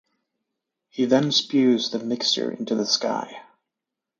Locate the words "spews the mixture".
1.31-2.49